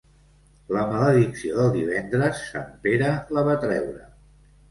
La 0.75 0.85
maledicció 0.91 1.51
del 1.57 1.69
divendres, 1.75 2.41
sant 2.53 2.71
Pere 2.87 3.09
la 3.39 3.43
va 3.51 3.59
treure. 3.67 4.09